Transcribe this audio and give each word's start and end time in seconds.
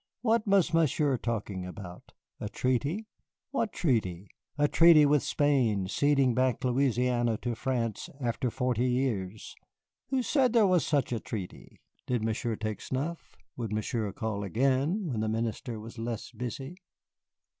What 0.21 0.47
was 0.47 0.73
Monsieur 0.73 1.15
talking 1.15 1.63
about? 1.63 2.13
A 2.39 2.49
treaty. 2.49 3.05
What 3.51 3.71
treaty? 3.71 4.29
A 4.57 4.67
treaty 4.67 5.05
with 5.05 5.21
Spain 5.21 5.87
ceding 5.89 6.33
back 6.33 6.63
Louisiana 6.63 7.37
to 7.43 7.53
France 7.53 8.09
after 8.19 8.49
forty 8.49 8.87
years. 8.87 9.53
Who 10.09 10.23
said 10.23 10.53
there 10.53 10.65
was 10.65 10.83
such 10.87 11.11
a 11.11 11.19
treaty? 11.19 11.81
Did 12.07 12.23
Monsieur 12.23 12.55
take 12.55 12.81
snuff? 12.81 13.37
Would 13.55 13.71
Monsieur 13.71 14.11
call 14.11 14.41
again 14.43 15.05
when 15.05 15.19
the 15.19 15.29
Minister 15.29 15.79
was 15.79 15.99
less 15.99 16.31
busy? 16.31 16.77